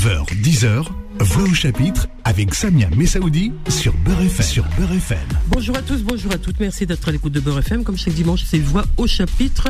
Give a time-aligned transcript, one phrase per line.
[0.00, 0.86] 9h, 10h,
[1.18, 4.46] Voix au chapitre avec Samia Messaoudi sur Beurre FM.
[4.46, 5.18] Sur Beurre FM.
[5.48, 6.58] Bonjour à tous, bonjour à toutes.
[6.58, 7.84] Merci d'être à l'écoute de Beurre FM.
[7.84, 9.68] Comme chaque dimanche, c'est Voix au chapitre.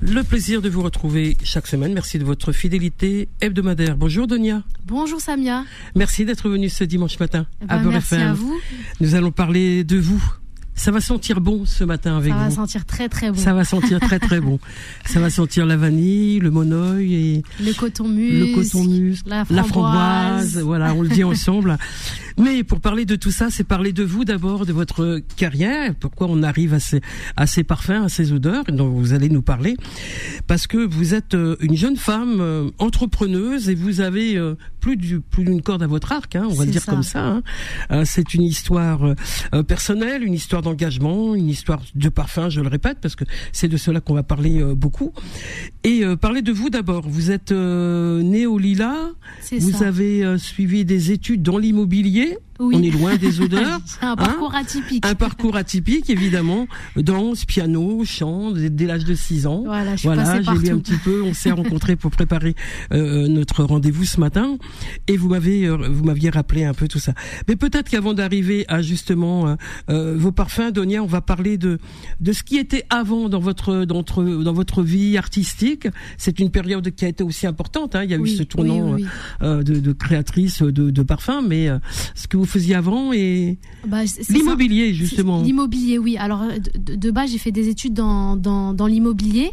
[0.00, 1.92] Le plaisir de vous retrouver chaque semaine.
[1.94, 3.96] Merci de votre fidélité hebdomadaire.
[3.96, 4.62] Bonjour Donia.
[4.86, 5.64] Bonjour Samia.
[5.94, 8.28] Merci d'être venu ce dimanche matin Eh ben, à Beurre merci FM.
[8.28, 8.58] à vous.
[9.00, 10.22] Nous allons parler de vous.
[10.74, 12.54] Ça va sentir bon ce matin avec Ça va vous.
[12.54, 13.38] sentir très très bon.
[13.38, 14.58] Ça va sentir très très bon.
[15.06, 18.32] Ça va sentir la vanille, le monoeil et Le coton musc.
[18.32, 19.68] le coton musc, la la framboise.
[19.68, 20.58] framboise.
[20.62, 21.76] Voilà, on le dit ensemble.
[22.38, 26.26] Mais pour parler de tout ça, c'est parler de vous d'abord, de votre carrière, pourquoi
[26.30, 27.00] on arrive à ces,
[27.36, 29.76] à ces parfums, à ces odeurs dont vous allez nous parler.
[30.46, 34.96] Parce que vous êtes euh, une jeune femme euh, entrepreneuse et vous avez euh, plus
[34.96, 36.92] du- plus d'une corde à votre arc, hein, on va le dire ça.
[36.92, 37.40] comme ça.
[37.90, 38.04] hein.
[38.04, 39.14] C'est une histoire
[39.68, 43.76] personnelle, une histoire d'engagement, une histoire de parfum, je le répète, parce que c'est de
[43.76, 45.12] cela qu'on va parler beaucoup.
[45.84, 47.08] Et parler de vous d'abord.
[47.08, 49.10] Vous êtes né au Lila,
[49.58, 49.88] vous ça.
[49.88, 52.21] avez suivi des études dans l'immobilier.
[52.60, 52.76] Oui.
[52.76, 53.80] On est loin des odeurs.
[54.02, 55.04] Un parcours atypique.
[55.04, 56.68] Un parcours atypique, évidemment.
[56.96, 59.62] Danse, piano, chant, dès, dès l'âge de 6 ans.
[59.64, 61.22] Voilà, je Voilà, j'ai lu un petit peu.
[61.22, 62.54] On s'est rencontrés pour préparer
[62.92, 64.58] euh, notre rendez-vous ce matin,
[65.08, 67.14] et vous m'avez, euh, vous m'aviez rappelé un peu tout ça.
[67.48, 69.54] Mais peut-être qu'avant d'arriver à justement euh,
[69.90, 71.78] euh, vos parfums, Donia, on va parler de
[72.20, 75.88] de ce qui était avant dans votre dans votre, dans votre vie artistique.
[76.16, 77.96] C'est une période qui a été aussi importante.
[77.96, 78.04] Hein.
[78.04, 79.06] Il y a Oui, eu ce tournant oui,
[79.42, 81.78] euh, de, de créatrice de, de parfums, mais euh,
[82.14, 85.42] ce que vous faisiez avant et Bah, l'immobilier justement.
[85.42, 86.16] L'immobilier, oui.
[86.16, 89.52] Alors, euh, de, de base, j'ai fait des études dans, dans, dans l'immobilier.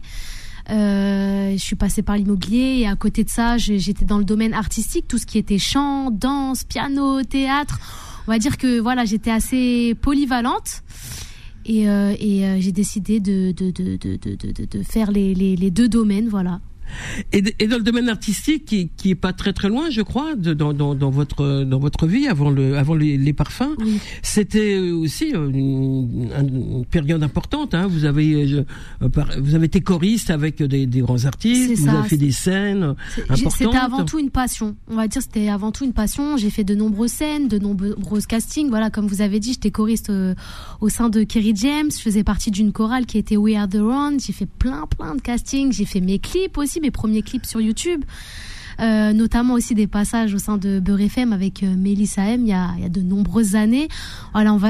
[0.69, 4.53] Euh, je suis passée par l'immobilier et à côté de ça, j'étais dans le domaine
[4.53, 7.79] artistique, tout ce qui était chant, danse, piano, théâtre.
[8.27, 10.83] On va dire que voilà, j'étais assez polyvalente.
[11.65, 15.33] Et, euh, et euh, j'ai décidé de, de, de, de, de, de, de faire les,
[15.35, 16.61] les, les deux domaines, voilà.
[17.33, 20.35] Et, et dans le domaine artistique, qui, qui est pas très très loin, je crois,
[20.35, 23.99] de, dans, dans, dans votre dans votre vie avant le avant les, les parfums, Oui.
[24.21, 27.73] c'était aussi une, une période importante.
[27.73, 27.87] Hein.
[27.87, 31.87] Vous avez euh, je- euh, vous avez été choriste avec des, des grands artistes, vous
[31.89, 32.95] avez fait des scènes
[33.29, 33.53] importantes.
[33.57, 34.75] C'était avant tout une passion.
[34.89, 36.37] On va dire c'était avant tout une passion.
[36.37, 38.69] J'ai fait de nombreuses scènes, de nombreuses castings.
[38.69, 40.33] Voilà, comme vous avez dit, j'étais choriste euh,
[40.81, 41.89] au sein de Kerry James.
[41.91, 44.19] Je faisais partie d'une chorale qui était We Are the Round.
[44.21, 45.71] J'ai fait plein plein de castings.
[45.71, 48.03] J'ai fait mes clips aussi, mes premiers clips sur YouTube.
[48.79, 52.49] Euh, notamment aussi des passages au sein de Beurre FM avec euh, Mélissa M il
[52.49, 53.89] y a, de nombreuses années.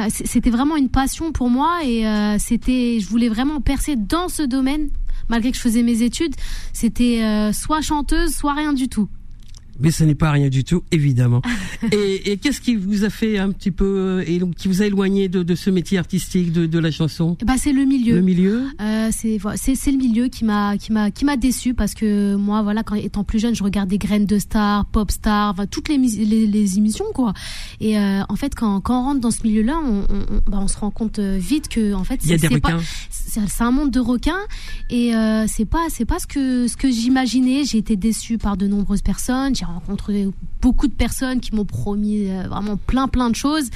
[0.09, 4.41] C'était vraiment une passion pour moi et euh, c'était, je voulais vraiment percer dans ce
[4.41, 4.89] domaine.
[5.29, 6.33] Malgré que je faisais mes études,
[6.73, 9.09] c'était euh, soit chanteuse, soit rien du tout.
[9.79, 11.41] Mais ce n'est pas rien du tout, évidemment.
[11.91, 14.81] et et qu'est-ce qui vous a fait un petit peu euh, et donc qui vous
[14.81, 18.15] a éloigné de, de ce métier artistique de, de la chanson, ben, c'est le milieu.
[18.15, 19.37] le milieu Euh, c'est
[19.91, 23.97] le milieu qui m'a déçu parce que moi voilà quand étant plus jeune je regardais
[23.97, 27.33] Graines de Star, Pop Star, enfin, toutes les, les les émissions quoi.
[27.79, 30.03] Et euh, en fait quand quand on rentre dans ce milieu-là, on
[30.49, 32.69] bah, on se rend compte euh, vite que en fait Il y a c'est pas
[32.69, 32.83] requins.
[33.29, 34.45] C'est un monde de requins
[34.89, 37.63] et euh, c'est pas c'est pas ce que ce que j'imaginais.
[37.63, 39.55] J'ai été déçue par de nombreuses personnes.
[39.55, 40.27] J'ai rencontré
[40.61, 43.69] beaucoup de personnes qui m'ont promis euh, vraiment plein plein de choses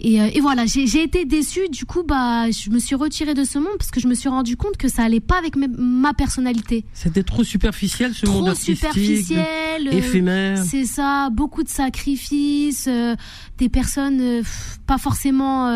[0.00, 3.44] et, euh, et voilà j'ai été déçue du coup bah je me suis retirée de
[3.44, 5.68] ce monde parce que je me suis rendu compte que ça allait pas avec mes-
[5.68, 10.64] ma personnalité C'était trop superficiel ce monde trop artistique, superficiel euh, éphémère.
[10.64, 13.14] c'est ça, beaucoup de sacrifices, euh,
[13.58, 14.42] des personnes euh,
[14.86, 15.66] pas forcément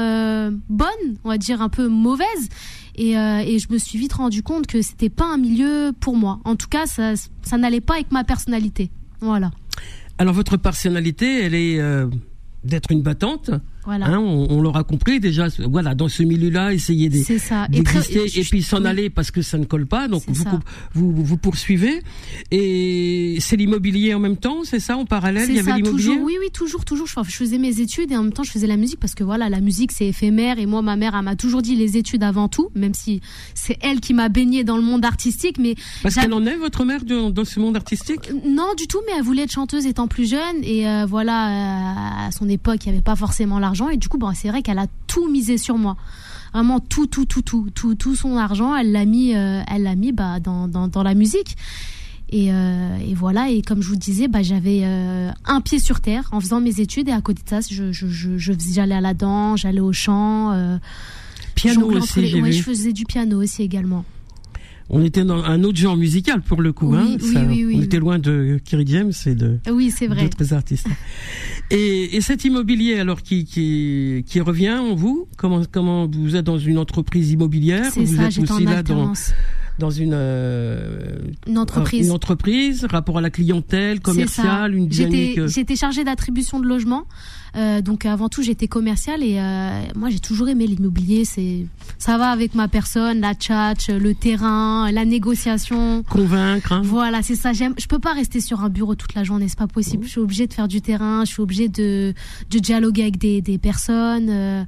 [0.69, 0.89] bonnes,
[1.25, 2.49] on va dire un peu mauvaises.
[2.97, 6.17] Et, euh, et je me suis vite rendu compte que c'était pas un milieu pour
[6.17, 6.41] moi.
[6.45, 8.91] En tout cas, ça, ça n'allait pas avec ma personnalité.
[9.21, 9.51] Voilà.
[10.19, 12.07] Alors votre personnalité, elle est euh,
[12.65, 13.51] d'être une battante.
[13.87, 14.07] Voilà.
[14.07, 15.49] Hein, on, on l'aura compris déjà.
[15.69, 16.73] Voilà, dans ce milieu-là.
[16.73, 16.79] Et
[17.83, 18.87] très- d'exister et, je- puis s'en oui.
[18.89, 20.09] aller parce que ça ne colle pas.
[20.09, 20.45] Donc vous,
[20.95, 22.03] vous vous poursuivez
[22.51, 25.49] et c'est l'immobilier en même temps, c'est ça en parallèle.
[25.49, 26.19] Il y avait l'immobilier.
[26.23, 27.07] Oui, oui, toujours, toujours.
[27.07, 29.25] Je, je faisais mes études et en même temps, je faisais la musique parce que
[29.25, 30.59] voilà, la musique, c'est éphémère.
[30.59, 33.21] Et moi, ma mère, elle m'a toujours dit les études avant tout, même si
[33.55, 35.59] c'est elle qui m'a baignée dans le monde artistique.
[35.59, 38.31] Mais Parce qu'elle en est votre mère de- dans ce monde artistique?
[38.47, 40.41] Non, du tout, mais elle voulait être chanteuse étant plus jeune.
[40.63, 43.74] Et euh, voilà, euh, à son époque, il n'y avait pas forcément l'argent.
[43.91, 45.97] Et du coup, bon, c'est vrai qu'elle a tout misé sur moi.
[46.53, 49.97] Vraiment tout, tout, tout, tout, tout, tout son argent, elle l'a mis, euh, elle l'a
[49.97, 51.57] mis bah, dans, dans, dans la musique.
[52.31, 56.01] Et, euh, et voilà, et comme je vous disais, bah, j'avais euh, un pied sur
[56.01, 57.09] terre en faisant mes études.
[57.09, 59.93] Et à côté de ça, je, je, je, je j'allais à la danse, j'allais au
[59.93, 60.53] chant.
[60.53, 60.79] Euh,
[61.55, 64.05] Piano aussi, les- ouais, je faisais du piano aussi également.
[64.91, 66.93] On était dans un autre genre musical pour le coup.
[66.93, 69.91] Oui, hein, oui, ça- oui, oui, on était loin de Kerry James et de Oui,
[69.91, 70.23] c'est vrai.
[70.29, 70.87] d'autres artistes.
[71.71, 76.45] Et, et cet immobilier alors qui, qui, qui revient en vous comment, comment vous êtes
[76.45, 77.91] dans une entreprise immobilière?
[77.93, 79.13] C'est Vous ça, êtes j'étais aussi en là dans.
[79.79, 82.07] Dans une, euh, une entreprise.
[82.07, 85.39] Une entreprise, rapport à la clientèle, commerciale, une dynamique.
[85.39, 85.49] Euh.
[85.49, 87.05] J'étais chargée d'attribution de logement.
[87.57, 89.39] Euh, donc avant tout, j'étais commerciale et
[89.95, 91.25] moi j'ai toujours aimé l'immobilier.
[91.25, 91.67] C'est
[91.99, 96.03] ça va avec ma personne, la tchatch, le terrain, la négociation.
[96.09, 96.73] Convaincre.
[96.73, 96.83] Hein.
[96.85, 97.53] Voilà, c'est ça.
[97.53, 97.75] J'aime.
[97.79, 100.05] Je peux pas rester sur un bureau toute la journée, c'est pas possible.
[100.05, 101.25] Je suis obligée de faire du terrain.
[101.25, 102.15] Je suis obligée de
[102.51, 104.67] de dialoguer avec des des personnes.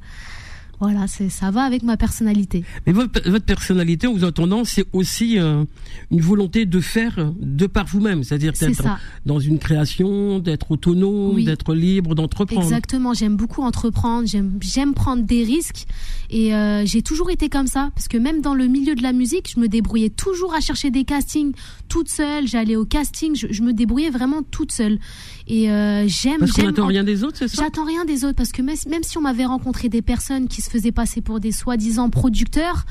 [0.81, 2.64] Voilà, c'est ça va avec ma personnalité.
[2.87, 5.64] Mais votre, votre personnalité, en vous entendant, c'est aussi euh,
[6.11, 8.84] une volonté de faire de par vous-même, c'est-à-dire d'être
[9.25, 12.62] dans une création, d'être autonome, d'être libre, d'entreprendre.
[12.62, 15.87] Exactement, j'aime beaucoup entreprendre, j'aime prendre des risques.
[16.31, 17.90] Et euh, j'ai toujours été comme ça.
[17.94, 20.90] Parce que même dans le milieu de la musique, je me débrouillais toujours à chercher
[20.90, 21.52] des castings
[21.88, 22.46] toute seule.
[22.46, 24.99] J'allais au casting, je, je, me débrouillais vraiment toute seule.
[25.46, 26.38] Et euh, j'aime.
[26.38, 27.62] Parce qu'on n'attend rien des autres, c'est ça?
[27.62, 28.37] J'attends rien des autres.
[28.37, 31.41] Parce que même, même si on m'avait rencontré des personnes qui se faisaient passer pour
[31.41, 32.85] des soi-disant producteurs,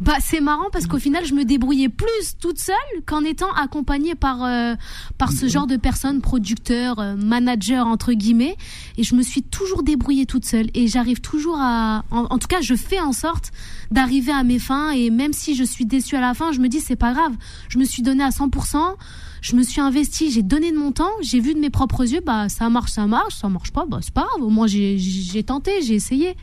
[0.00, 2.74] bah c'est marrant parce qu'au final je me débrouillais plus toute seule
[3.06, 4.74] qu'en étant accompagnée par euh,
[5.18, 8.56] par ce genre de personnes producteurs, euh, managers entre guillemets.
[8.96, 10.68] Et je me suis toujours débrouillée toute seule.
[10.74, 13.52] Et j'arrive toujours à en, en, tout cas je fais en sorte
[13.90, 14.90] d'arriver à mes fins.
[14.90, 17.32] Et même si je suis déçue à la fin, je me dis c'est pas grave,
[17.68, 18.96] je me suis donnée à 100%
[19.40, 22.20] je me suis investie, j'ai donné de mon temps, j'ai vu de mes propres yeux,
[22.20, 24.42] bah ça marche, ça marche, ça marche pas, bah c'est pas grave.
[24.42, 26.36] Au moins j'ai tenté, j'ai essayé.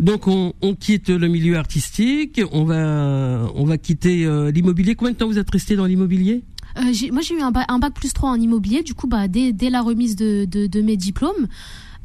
[0.00, 4.96] Donc on, quitte le milieu artistique, on va on va quitter euh, l'immobilier.
[4.96, 6.42] Combien de temps vous êtes resté dans l'immobilier?
[6.78, 8.82] Euh, Moi j'ai eu un bac, plus 3 en immobilier.
[8.82, 11.46] Du coup bah dès, dès la remise de, de, mes diplômes,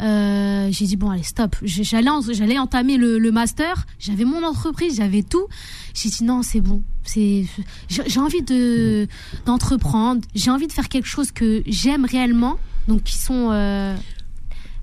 [0.01, 1.55] euh, j'ai dit bon allez stop.
[1.63, 3.87] J'allais j'allais entamer le, master.
[3.97, 5.47] J'avais mon entreprise, j'avais tout.
[5.95, 6.83] J'ai dit non c'est bon.
[7.03, 7.45] C'est
[7.89, 9.07] j'ai envie de
[9.47, 10.21] d'entreprendre.
[10.35, 12.59] J'ai envie de faire quelque chose que j'aime réellement.
[12.87, 13.49] Donc qui sont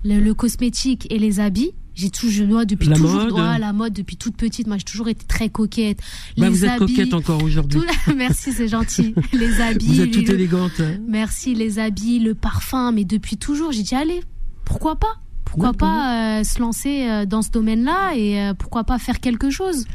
[0.04, 3.60] le cosmétique et les habits j'ai toujours moi depuis la toujours mode.
[3.60, 4.66] la mode depuis toute petite.
[4.66, 6.00] Moi j'ai toujours été très coquette.
[6.36, 7.80] Bah, vous êtes coquette encore aujourd'hui.
[8.16, 9.14] Merci c'est gentil.
[9.32, 10.98] Les habits vous êtes toute élégante hein.
[11.06, 12.92] merci les habits le parfum.
[12.92, 14.22] Mais depuis toujours j'ai dit allez
[14.64, 15.20] pourquoi pas?
[15.44, 19.50] Pourquoi pas euh, se lancer euh, dans ce domaine-là et euh, pourquoi pas faire quelque
[19.50, 19.86] chose?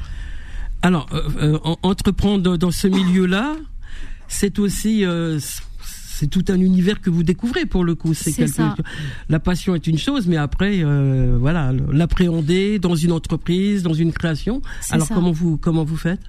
[0.82, 1.10] Alors
[1.84, 3.56] entreprendre dans ce milieu-là
[4.30, 5.04] c'est aussi
[6.20, 8.14] c'est tout un univers que vous découvrez pour le coup.
[8.14, 8.82] C'est quelque.
[9.30, 14.12] La passion est une chose, mais après, euh, voilà, l'appréhender dans une entreprise, dans une
[14.12, 14.62] création.
[14.90, 15.16] Alors ça.
[15.16, 16.20] comment vous comment vous faites?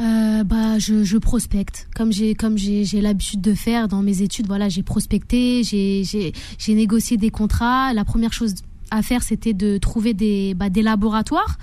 [0.00, 4.48] Euh, bah je, je prospecte comme j'ai comme j'ai l'habitude de faire dans mes études
[4.48, 8.56] voilà j'ai prospecté j'ai négocié des contrats la première chose
[8.90, 11.58] à faire c'était de trouver des bah, des laboratoires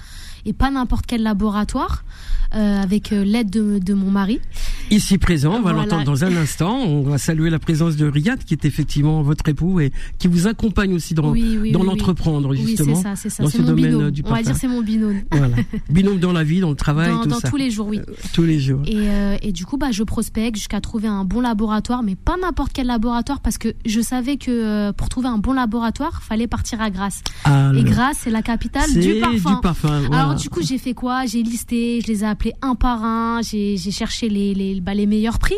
[0.46, 2.06] et pas n'importe quel laboratoire
[2.56, 4.40] euh, avec l'aide de, de mon mari.
[4.92, 5.80] Ici présent, on va Voilà.
[5.84, 6.80] l'entendre dans un instant.
[6.82, 10.48] On va saluer la présence de Riyad, qui est effectivement votre époux et qui vous
[10.48, 12.96] accompagne aussi dans, Oui, oui, dans oui, l'entreprendre, Oui, justement.
[12.96, 13.44] c'est ça, c'est ça.
[13.44, 14.04] dans C'est ce mon domaine binôme.
[14.04, 15.22] euh, On va dire c'est mon binôme.
[15.32, 15.56] Voilà.
[15.90, 17.50] Binôme dans la vie, dans le travail, Dans, tout dans ça.
[17.50, 18.02] tous les jours, oui.
[18.34, 18.82] Tous les jours.
[18.86, 22.36] Et, euh, et du coup, bah, je prospecte jusqu'à trouver un bon laboratoire, mais pas
[22.42, 26.48] n'importe quel laboratoire, parce que je savais que euh, pour trouver un bon laboratoire, fallait
[26.48, 27.22] partir à Grasse.
[27.46, 29.56] Ah, Et Grasse, c'est la capitale du parfum.
[29.56, 30.24] Du parfum voilà.
[30.24, 31.26] Alors du coup, j'ai fait quoi?
[31.26, 34.94] J'ai listé, je les ai appelés un par un, j'ai j'ai cherché les, les, bah,
[34.94, 35.56] les meilleurs prix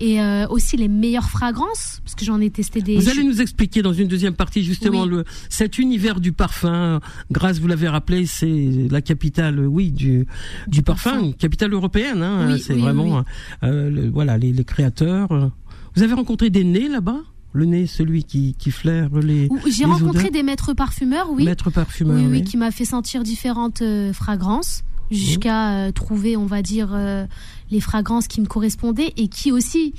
[0.00, 2.96] et euh, aussi les meilleures fragrances, parce que j'en ai testé des...
[2.96, 5.08] Vous allez nous expliquer dans une deuxième partie justement Oui.
[5.08, 6.98] le cet univers du parfum.
[7.30, 10.26] Grâce, vous l'avez rappelé, c'est la capitale, euh, oui, du
[10.66, 12.22] du parfum, capitale européenne.
[12.24, 13.22] Hein, Oui, c'est oui, vraiment,
[13.62, 15.30] euh, le- voilà, les, les créateurs.
[15.30, 15.46] euh.
[15.94, 17.20] Vous avez rencontré des nez là-bas?
[17.52, 20.32] Le nez, celui qui qui flaire les, J'ai rencontré odeurs?
[20.32, 21.44] des maîtres parfumeurs, oui.
[21.44, 22.16] maître parfumeur.
[22.16, 22.42] oui, oui, oui.
[22.42, 27.26] qui m'a fait sentir différentes euh, fragrances jusqu'à euh, trouver, on va dire, euh,
[27.70, 29.94] les fragrances qui me correspondaient et qui aussi,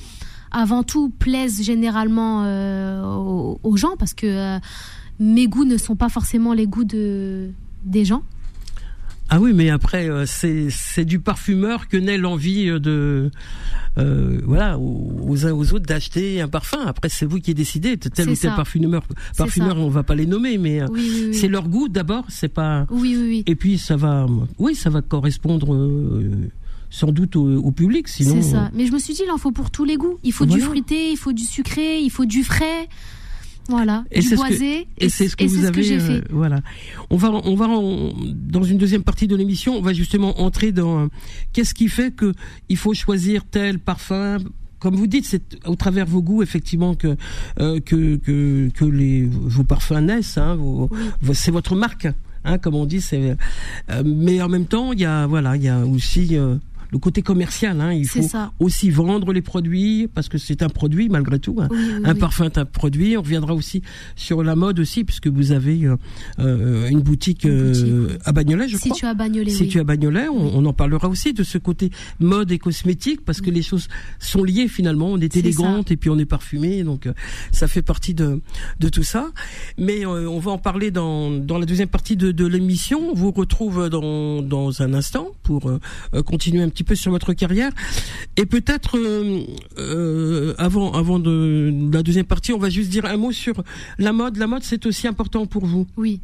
[0.52, 3.04] avant tout, plaisent généralement euh,
[3.64, 4.60] aux, gens parce que
[5.20, 7.52] mes goûts ne sont pas forcément les goûts de
[7.84, 8.24] des gens.
[9.30, 13.32] Ah oui, mais après, euh, c'est c'est du parfumeur que naît l'envie euh, de
[13.98, 16.80] euh, voilà aux, uns aux autres d'acheter un parfum.
[16.86, 17.98] Après, c'est vous qui décidez.
[17.98, 19.04] Tel ou tel parfumeur,
[19.38, 21.34] parfumeur, on va pas les nommer, mais Oui, oui, oui.
[21.34, 22.26] c'est leur goût d'abord.
[22.30, 23.44] C'est pas Oui, oui, oui.
[23.48, 24.28] et puis ça va,
[24.60, 26.50] oui, ça va correspondre euh,
[26.92, 28.08] sans doute au, au public.
[28.08, 28.70] Sinon, C'est ça.
[28.76, 30.20] Mais je me suis dit, il en faut pour tous les goûts.
[30.24, 32.88] Il faut du fruité, il faut du sucré, il faut du frais.
[33.70, 34.04] Voilà.
[34.12, 34.88] Et du boisé.
[35.00, 35.84] Et c'est ce que vous avez.
[35.84, 36.24] j'ai euh, fait.
[36.32, 36.62] voilà.
[37.10, 40.72] On va, on va en- dans une deuxième partie de l'émission, on va justement entrer
[40.72, 41.08] dans euh,
[41.54, 42.34] qu'est-ce qui fait que
[42.70, 44.38] il faut choisir tel parfum?
[44.80, 47.16] Comme vous dites, c'est au travers vos goûts effectivement que
[47.60, 50.38] euh, que, que que les vos parfums naissent.
[50.38, 50.88] Hein, Oui.
[51.34, 52.08] c'est votre marque,
[52.44, 53.02] hein, comme on dit.
[53.02, 53.36] C'est.
[53.90, 56.38] euh, mais en même temps, il y a voilà, il y a aussi.
[56.96, 57.82] Le côté commercial.
[57.82, 57.92] Hein.
[57.92, 58.26] Il faut
[58.60, 61.58] aussi vendre les produits parce que c'est un produit malgré tout.
[61.60, 61.68] Hein.
[62.06, 63.18] un parfum est un produit.
[63.18, 63.82] On reviendra aussi
[64.16, 65.98] sur la mode aussi puisque vous avez euh,
[66.40, 68.94] euh une boutique, euh, à Bagnolet, je crois.
[68.94, 69.52] Si tu as Bagnolet.
[69.52, 73.26] Si tu as Bagnolet, on, on, en parlera aussi de ce côté mode et cosmétique
[73.26, 75.08] parce que les choses sont liées finalement.
[75.12, 77.14] On est, élégante et puis on est parfumé, donc euh,
[77.52, 78.42] ça fait partie de
[78.80, 79.32] de tout ça.
[79.78, 83.10] Mais on va en parler dans dans la deuxième partie de, de l'émission.
[83.12, 85.70] On vous retrouve dans dans un instant pour
[86.26, 87.72] continuer un petit peu sur votre carrière.
[88.38, 89.44] Et peut-être euh,
[89.78, 93.64] euh, avant avant de, la deuxième partie, on va juste dire un mot sur
[93.98, 94.38] la mode.
[94.38, 95.88] La mode, c'est aussi important pour vous.
[95.98, 96.22] Oui.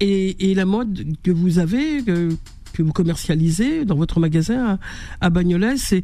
[0.00, 2.28] Et, et la mode que vous avez, que,
[2.72, 4.78] que vous commercialisez dans votre magasin
[5.20, 6.02] à, à Bagnolet, c'est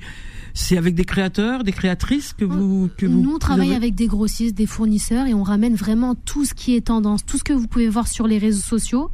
[0.54, 3.21] c'est avec des créateurs, des créatrices que vous que vous.
[3.21, 6.75] Nous, on travaille avec des grossistes, des fournisseurs, et on ramène vraiment tout ce qui
[6.75, 9.11] est tendance, tout ce que vous pouvez voir sur les réseaux sociaux.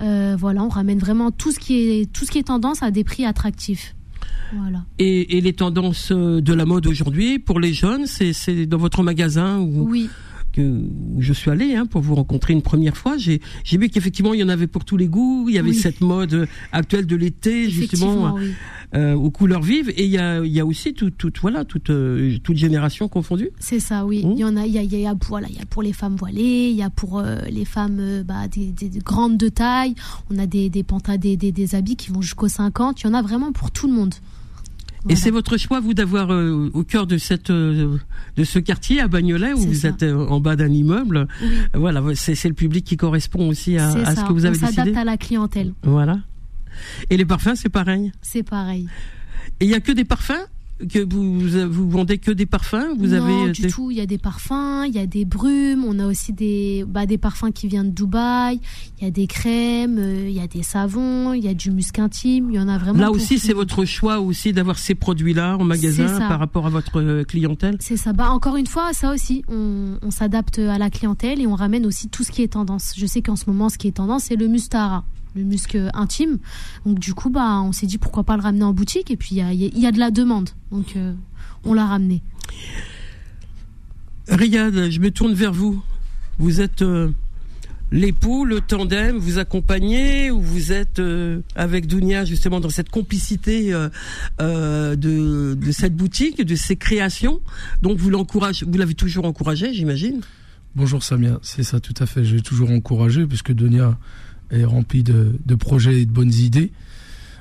[0.00, 2.90] Euh, voilà, on ramène vraiment tout ce qui est tout ce qui est tendance à
[2.90, 3.94] des prix attractifs.
[4.52, 4.84] Voilà.
[4.98, 9.02] Et, et, les tendances euh, de la mode aujourd'hui pour les jeunes, c'est dans votre
[9.02, 10.08] magasin oui.
[10.50, 10.82] Que
[11.18, 13.16] je suis allée hein, pour vous rencontrer une première fois.
[13.16, 15.46] J'ai vu qu'effectivement il y en avait pour tous les goûts.
[15.48, 18.38] Il y avait cette mode actuelle de l'été justement
[18.94, 19.90] euh, aux couleurs vives.
[19.90, 23.08] Et il y a, il y a aussi toute tout, voilà toute euh, toute génération
[23.08, 23.50] confondue.
[23.58, 24.24] C'est ça, oui.
[24.24, 24.32] Mmh.
[24.32, 25.82] Il y en a, il y a, il y a voilà, il y a pour
[25.82, 29.48] les femmes voilées, il y a pour euh, les femmes bah, des, des, grandes de
[29.48, 29.94] taille.
[30.30, 33.02] On a des des pantas, des, des, des habits qui vont jusqu'aux 50.
[33.02, 34.14] Il y en a vraiment pour tout le monde.
[35.08, 37.96] Et c'est votre choix, vous, d'avoir euh, au cœur de cette euh,
[38.36, 41.26] de ce quartier à Bagnolet où vous êtes euh, en bas d'un immeuble.
[41.74, 44.76] Voilà, c'est le public qui correspond aussi à, à ce que vous avez On décidé.
[44.76, 45.72] s'adapte à la clientèle.
[45.82, 46.18] Voilà.
[47.08, 48.12] Et les parfums, c'est pareil.
[48.20, 48.88] C'est pareil.
[49.60, 50.46] Et il y a que des parfums
[50.88, 53.90] que vous vous vendez que des parfums Vous non, avez du tout.
[53.90, 55.84] Il y a des parfums, il y a des brumes.
[55.84, 58.60] On a aussi des bah, des parfums qui viennent de Dubaï.
[58.98, 61.70] Il y a des crèmes, euh, il y a des savons, il y a du
[61.70, 62.50] musc intime.
[62.50, 62.98] Il y en a vraiment.
[62.98, 67.00] Là aussi, c'est votre choix aussi d'avoir ces produits-là en magasin par rapport à votre
[67.00, 67.76] euh, clientèle.
[67.80, 68.12] C'est ça.
[68.12, 71.86] Bah encore une fois, ça aussi, on, on s'adapte à la clientèle et on ramène
[71.86, 72.94] aussi tout ce qui est tendance.
[72.96, 76.38] Je sais qu'en ce moment, ce qui est tendance, c'est le mustara le musc intime.
[76.86, 79.10] Donc du coup, bah, on s'est dit pourquoi pas le ramener en boutique.
[79.10, 81.12] Et puis il y a, de la demande, donc euh,
[81.64, 82.22] on l'a ramené.
[84.28, 85.82] Riyad, je me tourne vers vous.
[86.38, 87.10] Vous êtes euh,
[87.90, 93.72] l'époux, le tandem, vous accompagnez ou vous êtes euh, avec Dounia justement dans cette complicité
[94.38, 97.40] de, de cette boutique, de ces créations?
[97.82, 100.20] Donc vous l'encouragez, vous l'avez toujours encouragé, j'imagine?
[100.76, 102.24] Bonjour Samia, c'est ça tout à fait.
[102.24, 103.98] J'ai toujours encouragé puisque Dounia
[104.50, 106.72] est rempli de, de, projets et de bonnes idées.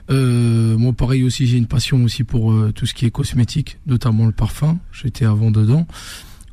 [0.10, 3.78] Euh, moi, pareil aussi, j'ai une passion aussi pour euh, tout ce qui est cosmétique,
[3.86, 4.80] notamment le parfum.
[4.92, 5.88] J'étais avant dedans.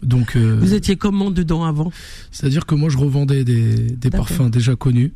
[0.03, 1.91] Donc, euh, vous étiez comment dedans avant?
[2.31, 5.13] C'est-à-dire que moi, je revendais des, des parfums déjà connus.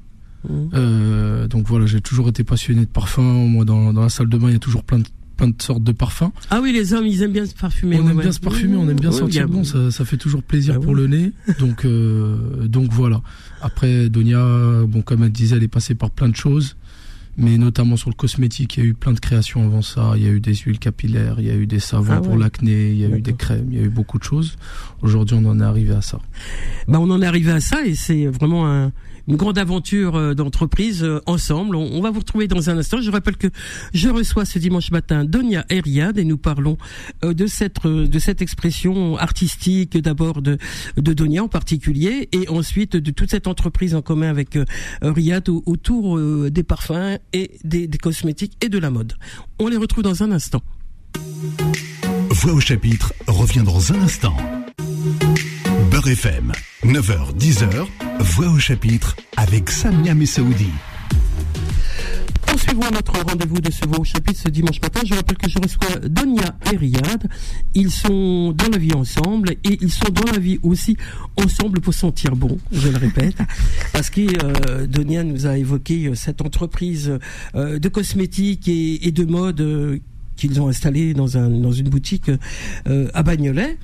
[0.48, 1.48] Mmh.
[1.48, 3.20] Donc voilà, j'ai toujours été passionné de parfums.
[3.20, 5.04] Moi, dans, dans la salle de bain, il y a toujours plein de
[5.40, 6.32] plein de sortes de parfums.
[6.50, 7.98] Ah oui, les hommes, ils aiment bien se parfumer.
[7.98, 10.74] On aime bien se parfumer, on aime bien sentir bon, ça, ça, fait toujours plaisir
[10.76, 11.32] ah pour le nez.
[11.58, 12.36] Donc, euh,
[12.68, 13.22] donc voilà.
[13.62, 16.76] Après, Donia, bon, comme elle disait, elle est passée par plein de choses,
[17.40, 20.12] mais notamment sur le cosmétique, il y a eu plein de créations avant ça.
[20.16, 22.36] Il y a eu des huiles capillaires, il y a eu des savons ah pour
[22.36, 24.56] l'acné, il y a eu des crèmes, il y a eu beaucoup de choses.
[25.00, 26.20] Aujourd'hui, on en est arrivé à ça.
[26.86, 28.92] Bah, on en est arrivé à ça et c'est vraiment un
[29.30, 31.76] une grande aventure euh, d'entreprise euh, ensemble.
[31.76, 33.00] On, va vous retrouver dans un instant.
[33.00, 33.48] Je rappelle que
[33.94, 36.76] je reçois ce dimanche matin Donia Eriad et nous parlons
[37.24, 40.58] euh, de cette de cette expression artistique d'abord de
[40.96, 44.58] de Donia en particulier et ensuite de toute cette entreprise en commun avec
[45.00, 46.18] Riyad autour
[46.50, 49.14] des parfums et des, cosmétiques et de la mode.
[49.58, 50.62] On les retrouve dans un instant.
[52.30, 54.36] Voix au chapitre revient dans un instant.
[55.90, 56.52] Beurre FM,
[56.84, 57.86] 9h, 10h,
[58.20, 60.70] Voix au chapitre avec Samia Messaoudi.
[62.60, 65.00] Poursuivons notre rendez-vous de ce au chapitre ce dimanche matin.
[65.06, 67.26] Je rappelle que je reçois Donia et Riyad.
[67.74, 70.98] Ils sont dans la vie ensemble et ils sont dans la vie aussi
[71.38, 73.36] ensemble pour sentir bon, je le répète.
[73.94, 77.18] Parce que euh, Donia nous a évoqué euh, cette entreprise
[77.54, 80.00] euh, de cosmétiques et, et de mode
[80.40, 82.30] qu'ils ont installé dans, un, dans une boutique
[82.88, 83.76] euh, à Bagnolet,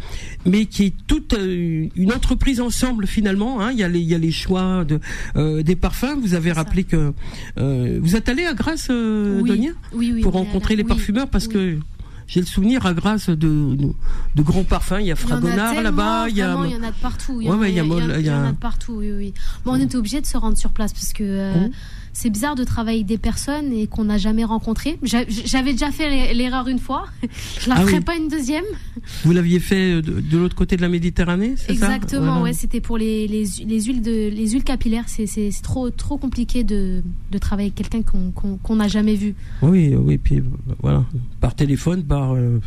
[0.47, 3.61] mais qui est toute euh, une entreprise ensemble finalement.
[3.61, 3.73] Hein.
[3.73, 4.99] Il, y a les, il y a les choix de,
[5.37, 6.19] euh, des parfums.
[6.21, 7.13] Vous avez rappelé que
[7.57, 9.49] vous êtes allé à Grasse, oui.
[9.49, 11.79] Donia, oui, oui, pour rencontrer les parfumeurs parce que
[12.27, 13.77] j'ai le souvenir à grâce de,
[14.35, 15.01] de, grands parfums.
[15.01, 16.29] Il y a Fragonard là-bas.
[16.29, 16.57] Il y, a...
[16.65, 17.41] il y en a de partout.
[17.41, 19.35] Il y, en a, de partout, oui, oui.
[19.65, 21.23] Bon, on était obligé de se rendre sur place parce que.
[21.23, 21.71] Euh, mmh
[22.17, 24.99] c'est bizarre de travailler avec des personnes et qu'on n'a jamais rencontrées.
[25.03, 27.05] J'avais déjà fait l'erreur une fois.
[27.61, 28.65] Je la ah ferai pas une deuxième.
[29.23, 31.95] Vous l'aviez fait de, l'autre côté de la Méditerranée, c'est ça?
[31.95, 33.45] Exactement, ouais, c'était pour les, les,
[33.83, 35.05] huiles de les huiles capillaires.
[35.09, 39.35] C'est trop trop compliqué de, de travailler avec quelqu'un qu'on n'a jamais vu.
[39.61, 40.43] Oui, oui, puis
[40.81, 41.05] voilà,
[41.43, 42.61] par téléphone, par euh,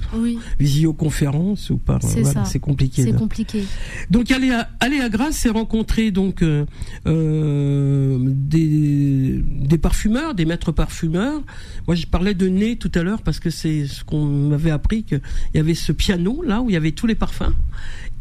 [0.60, 3.01] visioconférence ou par voilà, c'est compliqué.
[3.01, 3.63] C'est compliqué.
[4.12, 6.65] Donc aller à aller à Grasse, c'est rencontrer donc euh,
[7.08, 11.41] euh des des parfumeurs, des maîtres parfumeurs.
[11.88, 15.03] Moi, je parlais de nez tout à l'heure parce que c'est ce qu'on m'avait appris
[15.03, 15.22] qu'il
[15.53, 17.53] y avait ce piano là où il y avait tous les parfums.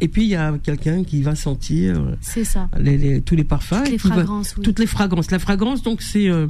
[0.01, 1.99] Et puis il y a quelqu'un qui va sentir.
[1.99, 2.69] Euh, ça.
[2.79, 3.83] Les, tous les parfums.
[3.83, 4.55] Toutes les fragrances.
[4.63, 5.31] Toutes les fragrances.
[5.31, 6.47] La fragrance, donc c'est euh,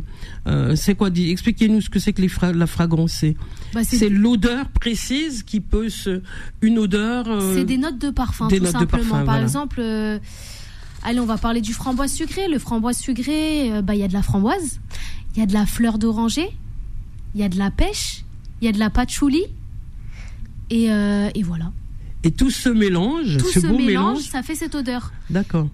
[0.48, 1.10] euh, c'est quoi?
[1.10, 3.14] Expliquez-nous ce que c'est que les la fragrance.
[3.14, 3.36] C'est
[3.74, 6.22] bah, c'est l'odeur précise qui peut se
[6.62, 7.26] une odeur.
[7.56, 8.48] c'est des notes de parfum.
[8.48, 9.04] Des tout notes simplement.
[9.04, 9.26] de parfum.
[9.26, 9.82] Par exemple
[11.04, 12.48] Allez, on va parler du framboise sucré.
[12.48, 14.80] Le framboise sucré, euh, bah, il y a de la framboise,
[15.36, 16.50] il y a de la fleur d'oranger,
[17.36, 18.24] il y a de la pêche,
[18.62, 19.44] il y a de la patchouli.
[20.70, 21.72] Et, euh, et voilà.
[22.24, 25.12] Et tout ce mélange, tout ce, beau mélange, ça fait cette odeur.
[25.30, 25.70] D'accord.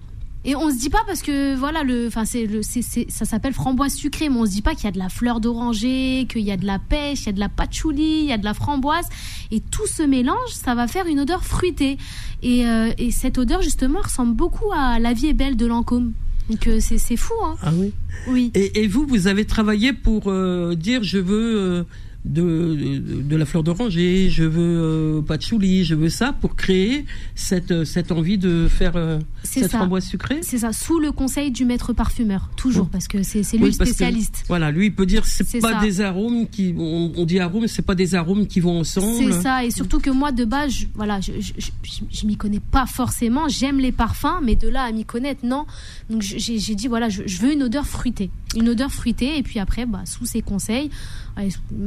[0.48, 3.92] Et on se dit pas parce que voilà le, enfin c'est le, ça s'appelle framboise
[3.94, 6.52] sucrée, mais on se dit pas qu'il y a de la fleur d'oranger, qu'il y
[6.52, 8.54] a de la pêche, il y a de la patchouli, il y a de la
[8.54, 9.06] framboise,
[9.50, 11.98] et tout ce mélange, ça va faire une odeur fruitée.
[12.44, 16.12] Et, euh, et cette odeur justement ressemble beaucoup à La vie est belle de Lancôme.
[16.48, 17.56] Donc euh, c'est fou, hein.
[17.60, 17.92] Ah oui.
[18.28, 18.52] Oui.
[18.54, 21.84] Et, et vous, vous avez travaillé pour euh, dire je veux
[22.26, 27.04] de, de, la fleur d'oranger, je veux euh, patchouli, je veux ça pour créer
[27.34, 30.40] cette, cette envie de faire euh, cette framboise sucrée.
[30.42, 34.44] C'est ça, sous le conseil du maître parfumeur, toujours, parce que c'est lui le spécialiste.
[34.48, 37.94] voilà, lui il peut dire c'est pas des arômes qui, on, dit arômes, c'est pas
[37.94, 39.32] des arômes qui vont ensemble.
[39.32, 41.70] C'est ça, et surtout que moi de base, je, voilà, je, je,
[42.10, 45.64] je, m'y connais pas forcément, j'aime les parfums, mais de là à m'y connaître, non.
[46.10, 49.86] Donc j'ai dit voilà, je, veux une odeur fruitée, une odeur fruitée, et puis après,
[49.86, 50.90] bah, sous ses conseils,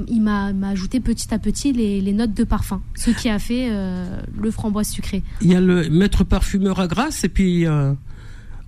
[0.07, 0.28] il m'a
[0.63, 4.89] ajouté petit à petit les, notes de parfum, ce qui a fait euh, le framboise
[4.89, 5.23] sucré.
[5.41, 7.93] Il y a le maître parfumeur à Grasse et puis euh,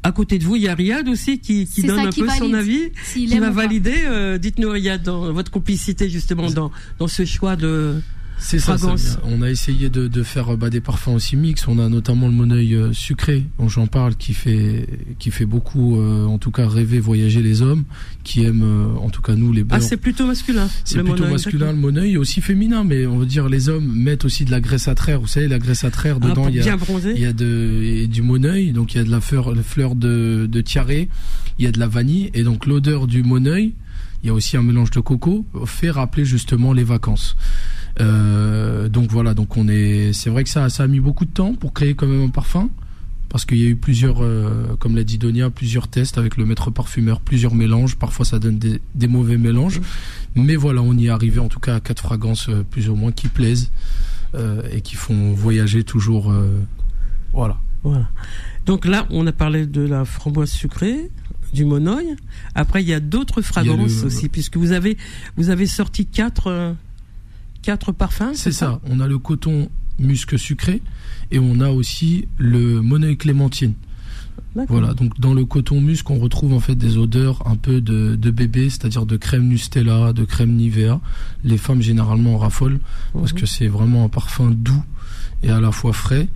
[0.03, 2.91] à côté de vous, il y a Riyad aussi qui, donne un peu son avis,
[3.13, 4.03] qui va valider.
[4.05, 8.01] Euh, dites-nous Riyad, dans votre complicité justement dans, dans ce choix de
[8.41, 8.75] c'est ça,
[9.23, 11.67] On a essayé de, de faire bah, des parfums aussi mix.
[11.67, 14.87] On a notamment le Moneuil euh, sucré, dont j'en parle, qui fait
[15.19, 17.83] qui fait beaucoup, euh, en tout cas rêver, voyager les hommes,
[18.23, 19.63] qui aiment, euh, en tout cas nous les.
[19.69, 20.67] Ah, c'est plutôt masculin.
[20.83, 24.43] C'est plutôt masculin le Moneuil, aussi féminin, mais on veut dire les hommes mettent aussi
[24.43, 25.21] de la graisse à traire.
[25.21, 26.77] Vous savez, la graisse à traire ah, dedans, il y a
[27.15, 29.53] il y a de du Moneuil, donc il y a de la fleur,
[29.95, 31.09] de de tiaré,
[31.59, 33.73] il y a de la vanille, et donc l'odeur du Moneuil.
[34.23, 37.35] Il y a aussi un mélange de coco, fait rappeler justement les vacances.
[37.99, 41.31] Euh, donc voilà, donc on est, c'est vrai que ça, ça a mis beaucoup de
[41.31, 42.69] temps pour créer quand même un parfum,
[43.29, 46.45] parce qu'il y a eu plusieurs, euh, comme l'a dit Donia, plusieurs tests avec le
[46.45, 47.95] maître parfumeur, plusieurs mélanges.
[47.97, 50.43] Parfois ça donne des, des mauvais mélanges, mmh.
[50.43, 52.95] mais voilà, on y est arrivé en tout cas à quatre fragrances euh, plus ou
[52.95, 53.71] moins qui plaisent
[54.35, 56.33] euh, et qui font voyager toujours.
[57.33, 57.57] Voilà.
[57.83, 58.07] Voilà.
[58.65, 61.09] Donc là, on a parlé de la framboise sucrée,
[61.53, 62.15] du monoï.
[62.53, 64.97] Après, il y a d'autres fragrances aussi, puisque vous avez
[65.35, 66.75] vous avez sorti quatre
[67.61, 68.33] quatre parfums.
[68.33, 69.69] C'est ça, On a le coton
[69.99, 70.81] musc sucré
[71.31, 73.73] et on a aussi le moneuil clémentine.
[74.67, 78.15] Voilà, donc dans le coton musc, on retrouve en fait des odeurs un peu de,
[78.31, 80.99] bébé, c'est-à-dire de crème Nustella, de crème Nivea.
[81.45, 82.79] Les femmes généralement en raffolent
[83.13, 83.39] parce mhm.
[83.39, 84.83] que c'est vraiment un parfum doux
[85.43, 86.27] et à la fois frais.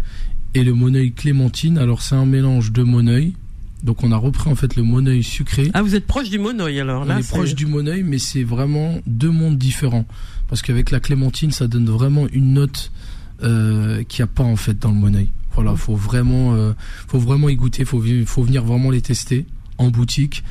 [0.53, 3.33] Et le moneuil clémentine, alors c'est un mélange de moneuil,
[3.83, 5.69] donc on a repris en fait le moneuil sucré.
[5.73, 8.43] Ah, vous êtes proche du moneuil alors là On est proche du moneuil, mais c'est
[8.43, 10.05] vraiment deux mondes différents
[10.47, 12.91] parce qu'avec la clémentine, ça donne vraiment une note
[13.43, 15.29] euh, qu'il n'y a pas en fait dans le Moneuil.
[15.53, 16.73] Voilà, faut vraiment, euh,
[17.07, 19.45] faut vraiment y goûter, faut, faut venir vraiment les tester
[19.77, 20.43] en boutique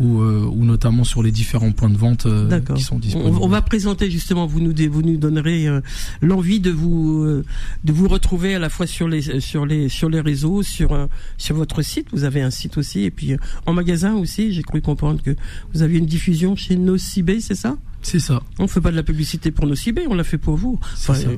[0.00, 3.36] ou, euh, ou notamment sur les différents points de vente euh, qui sont disponibles.
[3.40, 5.80] On, va présenter justement, vous nous, vous nous donnerez euh,
[6.22, 7.42] l'envie de vous
[7.84, 11.54] de vous retrouver à la fois sur les sur les sur les réseaux, sur sur
[11.54, 12.08] votre site.
[12.12, 13.36] Vous avez un site aussi et puis
[13.66, 14.52] en magasin aussi.
[14.52, 15.36] J'ai cru comprendre que
[15.74, 17.76] vous aviez une diffusion chez Nocibé, c'est ça?
[18.02, 18.42] C'est ça.
[18.58, 20.80] On ne fait pas de la publicité pour nos cibés, on l'a fait pour vous.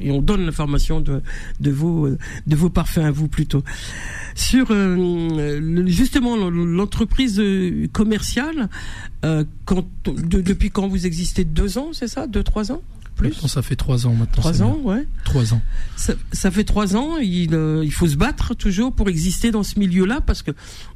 [0.01, 1.21] et on donne l'information de,
[1.61, 3.63] de, vos, de vos parfums à vous plutôt.
[4.35, 8.69] Sur euh, justement l'entreprise euh, commerciale,
[9.25, 11.45] euh, quand, depuis quand vous existez?
[11.45, 12.27] Deux ans, c'est ça?
[12.27, 12.83] Deux, trois ans?
[13.31, 13.49] Plus.
[13.49, 14.43] ça fait trois ans maintenant.
[14.43, 15.07] Trois ans, ouais.
[15.25, 15.63] Trois ans.
[15.97, 17.19] Ça, fait trois ans.
[17.19, 20.51] Il, euh, il faut se battre toujours pour exister dans ce milieu-là parce que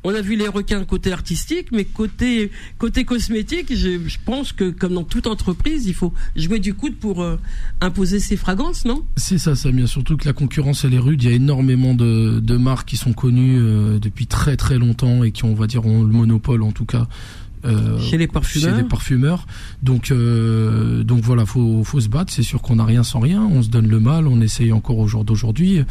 [0.05, 4.95] on a vu les requins côté artistique, mais côté côté cosmétique, je, pense que comme
[4.95, 7.37] dans toute entreprise, il faut jouer du coude pour euh,
[7.81, 9.05] imposer ses fragrances, non?
[9.17, 9.87] C'est ça, ça bien.
[9.87, 11.23] Surtout que la concurrence elle est rude.
[11.23, 15.25] Il y a énormément de, de marques qui sont connues euh, depuis très très longtemps
[15.25, 17.07] et qui on va dire ont le monopole en tout cas
[17.67, 18.71] euh, chez les parfumeurs.
[18.71, 19.47] Chez les parfumeurs.
[19.83, 22.33] Donc, euh, donc voilà, faut, faut se battre.
[22.33, 23.43] C'est sûr qu'on n'a rien sans rien.
[23.43, 24.27] On se donne le mal.
[24.27, 25.83] On essaye encore au jour d'aujourd'hui,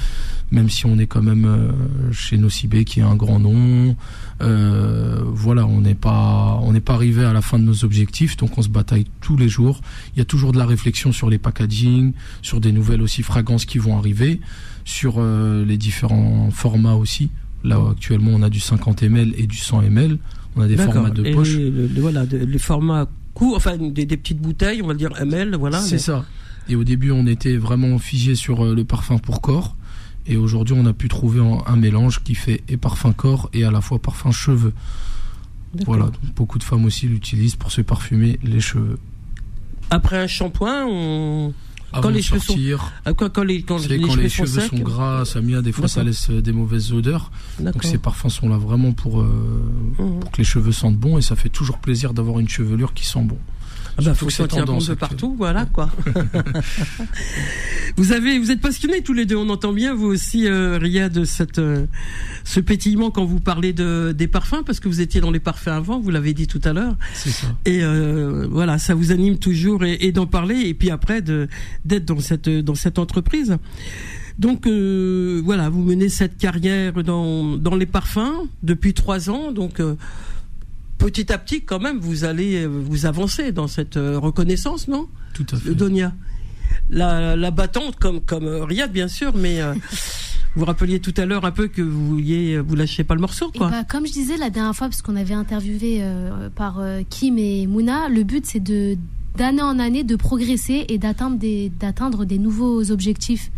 [0.52, 3.96] même si on est quand même euh, chez Nocibé, qui est un grand nom.
[4.40, 8.38] voilà, on n'est pas, on n'est pas arrivé à la fin de nos objectifs.
[8.38, 9.82] Donc, on se bataille tous les jours.
[10.16, 13.66] Il y a toujours de la réflexion sur les packaging, sur des nouvelles aussi fragrances
[13.66, 14.40] qui vont arriver,
[14.86, 17.30] sur les différents formats aussi.
[17.64, 20.20] Là, actuellement, on a du 50 ml et du 100 ml.
[20.56, 21.56] On a des formats de poche.
[21.98, 25.80] voilà, les formats courts, enfin des, petites bouteilles, on va dire ml, voilà.
[25.80, 26.26] C'est ça.
[26.70, 29.76] Et au début, on était vraiment figé sur euh, le parfum pour corps.
[30.26, 33.70] Et aujourd'hui, on a pu trouver un mélange qui fait et parfum corps et à
[33.70, 34.74] la fois parfum cheveux.
[35.86, 38.98] Voilà, beaucoup de femmes aussi l'utilisent pour se parfumer les cheveux.
[39.92, 41.54] Après un shampoing, on
[42.02, 42.54] quand les cheveux sont
[43.16, 46.92] quand, les, quand, les, cheveux, sont, gras, ça des fois ça laisse euh, des mauvaises
[46.94, 47.32] odeurs.
[47.60, 49.28] Donc ces parfums sont là vraiment pour, euh,
[50.00, 50.20] mhm.
[50.20, 53.06] pour que les cheveux sentent bon et ça fait toujours plaisir d'avoir une chevelure qui
[53.06, 53.38] sent bon.
[53.98, 55.90] Ah bah, faut sentir bon de partout, voilà quoi.
[57.98, 59.38] vous avez, vous êtes passionnés tous les deux.
[59.38, 61.86] On entend bien vous aussi, euh, Ria, de cette, euh,
[62.44, 65.70] ce pétillement quand vous parlez de des parfums, parce que vous étiez dans les parfums
[65.70, 66.00] avant.
[66.00, 66.96] Vous l'avez dit tout à l'heure.
[67.14, 67.48] C'est ça.
[67.66, 71.48] Et euh, voilà, ça vous anime toujours et, et d'en parler et puis après de
[71.86, 73.58] d'être dans cette dans cette entreprise.
[74.38, 79.52] Donc euh, voilà, vous menez cette carrière dans dans les parfums depuis trois ans.
[79.52, 79.96] Donc euh,
[80.98, 85.08] petit à petit, quand même, vous allez euh, vous avancer dans cette euh, reconnaissance, non?
[85.34, 85.74] Tout à fait.
[85.74, 86.14] Donia.
[86.90, 89.60] La, la battante, comme, comme euh, Riyad, bien sûr, mais
[90.56, 93.52] vous rappeliez tout à l'heure un peu que vous vouliez, vous lâchez pas le morceau,
[93.56, 93.70] quoi.
[93.70, 96.04] Bah, comme je disais la dernière fois, parce qu'on avait interviewé
[96.56, 98.98] par Kim et Mouna, le but c'est de
[99.38, 103.52] d'année en année de progresser et d'atteindre des d'atteindre des nouveaux objectifs.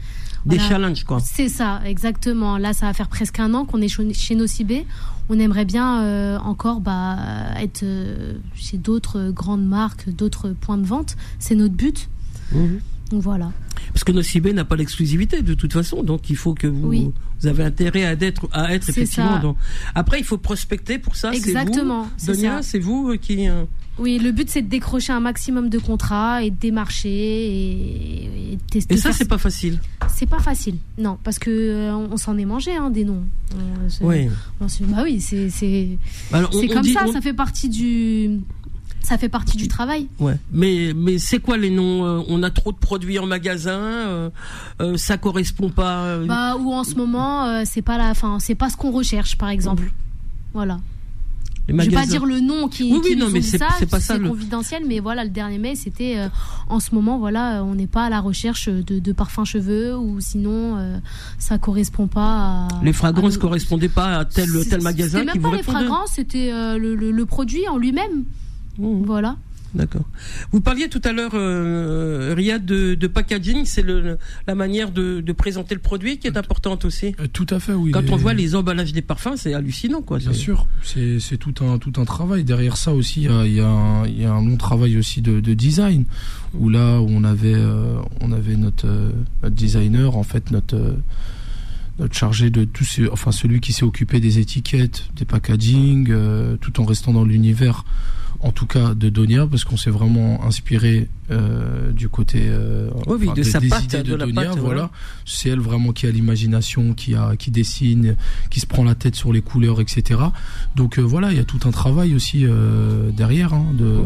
[0.46, 1.20] Des challenges, quoi.
[1.20, 2.58] C'est ça, exactement.
[2.58, 4.86] Là, ça va faire presque un an qu'on est chez Nocibé.
[5.30, 7.18] On aimerait bien euh, encore bah,
[7.60, 11.18] être euh, chez d'autres grandes marques, d'autres points de vente.
[11.40, 12.10] C'est notre but.
[12.52, 12.80] Mhm.
[13.12, 13.52] Donc voilà.
[13.94, 17.48] Parce que Nocibé n'a pas l'exclusivité de toute façon, donc il faut que vous, vous
[17.48, 19.56] avez intérêt à être, à être effectivement.
[19.96, 21.32] Après, il faut prospecter pour ça.
[21.32, 22.08] Exactement.
[22.26, 23.48] Donia, c'est vous euh, qui.
[24.00, 28.58] Oui, le but c'est de décrocher un maximum de contrats et de démarcher et, et
[28.70, 28.96] tester.
[28.96, 29.80] Et ça, c'est pas facile.
[30.08, 33.24] C'est pas facile, non, parce que euh, on, s'en est mangé hein, des noms.
[33.56, 34.30] Euh, oui.
[34.82, 35.98] bah oui, c'est c'est
[36.74, 38.40] comme ça, ça fait partie du
[39.02, 40.08] ça fait partie du travail.
[40.20, 40.38] Ouais.
[40.52, 44.32] Mais mais c'est quoi les noms euh, On a trop de produits en magasin,
[44.96, 46.18] ça correspond pas.
[46.20, 49.50] Bah ou en ce moment c'est pas la fin, c'est pas ce qu'on recherche par
[49.50, 49.92] exemple.
[50.54, 50.80] Voilà.
[51.68, 54.16] Je vais pas dire le nom qui, oui, oui, non, mais c'est pas ça.
[54.16, 56.30] C'est confidentiel, mais voilà, le dernier mai, c'était euh,
[56.70, 60.22] en ce moment, voilà, on n'est pas à la recherche de, de parfums cheveux ou
[60.22, 60.98] sinon euh,
[61.40, 62.22] ça correspond pas.
[62.22, 65.20] À, les fragrances ne correspondaient pas à tel tel magasin.
[65.20, 68.24] C'était même pas les fragrances, c'était euh, le, le, produit en lui-même.
[68.78, 69.04] Mmh.
[69.06, 69.36] Voilà.
[69.74, 70.06] D'accord.
[70.52, 73.66] Vous parliez tout à l'heure, euh, Riyad, de, de packaging.
[73.66, 73.86] C'est
[74.48, 77.16] la manière de, de, présenter le produit qui est importante aussi.
[77.20, 77.92] Euh, tout à fait, oui.
[77.92, 80.20] Quand on voit les emballages des parfums, c'est hallucinant, quoi.
[80.20, 82.44] Bien sûr, c'est tout un tout un travail.
[82.44, 85.40] Derrière ça aussi, il y a, y, a y a, un long travail aussi de,
[85.40, 86.06] de, design.
[86.54, 89.12] Où là, où on avait euh, on avait notre, euh,
[89.44, 90.96] notre, designer, en fait, notre
[92.00, 96.14] notre chargé de tout, enfin celui qui s'est occupé des étiquettes, des packaging,
[96.62, 97.86] tout en restant dans l'univers
[98.40, 103.34] en tout cas de Donia, parce qu'on s'est vraiment inspiré euh, du côté euh, de,
[103.34, 104.52] des, sa idées de, Donia.
[104.52, 104.92] voilà,
[105.26, 108.16] c'est elle vraiment qui a l'imagination, qui a qui dessine,
[108.50, 110.22] qui se prend la tête sur les couleurs, etc.
[110.78, 112.46] Donc euh, voilà, il y a tout un travail aussi
[113.12, 114.00] derrière, hein, de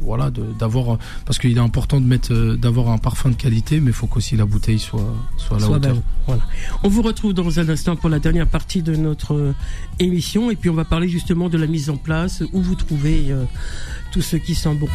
[0.00, 3.94] voilà, d'avoir parce qu'il est important de mettre d'avoir un parfum de qualité, mais il
[3.94, 5.96] faut qu'aussi la bouteille soit soit à la hauteur.
[6.28, 6.42] Voilà.
[6.84, 9.54] On vous retrouve dans un instant pour la dernière partie de notre
[9.98, 13.34] émission, et puis on va parler justement de la mise en place, où vous trouvez
[14.10, 14.88] tout ce qui sent bon.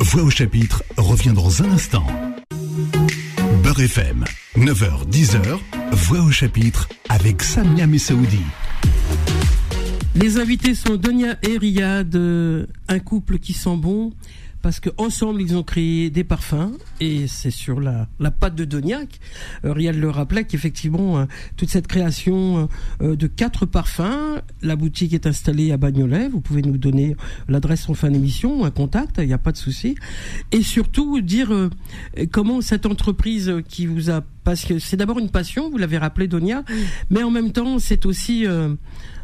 [0.00, 2.06] Voix au chapitre revient dans un instant.
[3.62, 4.24] Beurre FM,
[4.56, 5.58] 9h-10h,
[5.92, 8.42] Voix au chapitre avec Samia Messaoudi.
[10.14, 14.12] Les invités sont Donia et Riyad, un couple qui sent bon
[14.62, 19.18] parce qu'ensemble ils ont créé des parfums et c'est sur la, la pâte de Doniac.
[19.64, 21.24] Euh, Riyad le rappelait qu'effectivement euh,
[21.56, 22.68] toute cette création
[23.02, 26.28] euh, de quatre parfums, la boutique est installée à Bagnolet.
[26.28, 27.16] Vous pouvez nous donner
[27.48, 29.96] l'adresse en fin d'émission, un contact, il n'y a pas de souci.
[30.52, 31.68] Et surtout dire
[32.30, 36.26] comment cette entreprise qui vous a parce que c'est d'abord une passion, vous l'avez rappelé
[36.26, 36.64] Donia,
[37.10, 38.74] mais en même temps c'est aussi euh,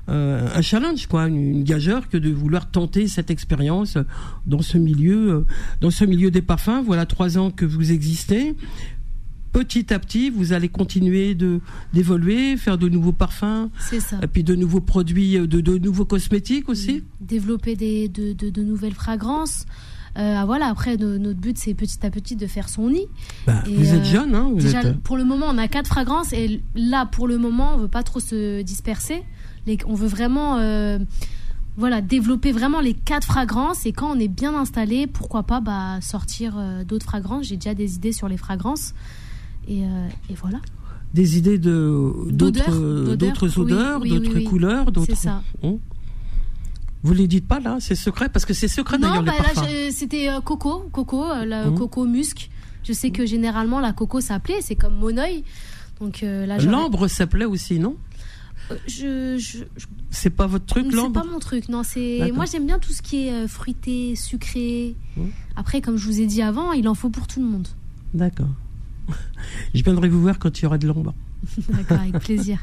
[0.09, 3.99] un challenge, quoi, une, gageure que de vouloir tenter cette expérience
[4.47, 5.47] dans ce milieu, euh,
[5.81, 6.83] dans ce milieu des parfums.
[6.85, 8.57] Voilà trois ans que vous existez.
[9.53, 11.61] Petit à petit, vous allez continuer de
[11.93, 14.19] d'évoluer, faire de nouveaux parfums, ça.
[14.23, 17.03] et puis de nouveaux produits, euh, de, de nouveaux cosmétiques aussi.
[17.21, 19.65] Développer des, de, de, de nouvelles fragrances.
[20.19, 23.07] Euh, voilà, après, notre but, c'est petit à petit de faire son nid.
[23.47, 27.07] Bah, vous êtes jeune, hein Déjà, pour le moment, on a quatre fragrances et là,
[27.07, 29.23] pour le moment, on veut pas trop se disperser
[29.87, 30.99] on veut vraiment euh,
[31.77, 36.01] voilà, développer vraiment les quatre fragrances et quand on est bien installé, pourquoi pas bah,
[36.01, 37.47] sortir euh, d'autres fragrances.
[37.47, 38.95] J'ai déjà des idées sur les fragrances
[39.67, 40.09] et, euh,
[40.41, 40.59] voilà.
[41.15, 45.07] Des idées de d'autres d'autres odeurs, d'autres couleurs, d'autres.
[45.15, 45.43] C'est ça.
[45.63, 45.81] Vous
[47.03, 48.29] Vous les dites pas là, c'est secret?
[48.29, 49.33] Parce que c'est secret d'ailleurs bah,
[49.91, 51.75] c'était coco, coco, la mmh.
[51.77, 52.51] coco musc.
[52.83, 55.45] Je sais que généralement la coco s'appelait, c'est comme monoeil.
[55.99, 57.97] Donc l'ambre s'appelait aussi, non?
[58.87, 59.65] Je,
[60.11, 61.83] c'est pas votre truc, l'ambre C'est pas mon truc, non.
[61.83, 64.95] C'est moi j'aime bien tout ce qui est euh, fruité, sucré.
[65.17, 65.23] Mmh.
[65.57, 67.69] Après, comme je vous ai dit avant, il en faut pour tout le monde.
[68.15, 68.49] D'accord.
[69.75, 71.15] Je viendrai vous voir quand il y aura de l'ambre.
[71.69, 72.59] D'accord, avec plaisir.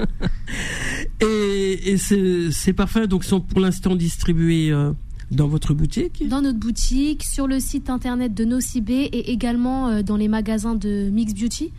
[1.21, 4.91] et, ces, parfums donc sont pour l'instant distribués euh,
[5.31, 6.27] dans votre boutique?
[6.27, 10.75] Dans notre boutique, sur le site internet de Nocibé et également euh, dans les magasins
[10.75, 11.71] de Mix Beauty.